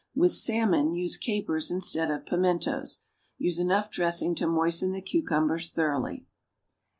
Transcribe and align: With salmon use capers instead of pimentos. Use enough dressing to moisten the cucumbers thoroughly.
With 0.15 0.31
salmon 0.33 0.95
use 0.95 1.15
capers 1.15 1.69
instead 1.69 2.09
of 2.09 2.25
pimentos. 2.25 3.01
Use 3.37 3.59
enough 3.59 3.91
dressing 3.91 4.33
to 4.33 4.47
moisten 4.47 4.93
the 4.93 4.99
cucumbers 5.03 5.69
thoroughly. 5.69 6.25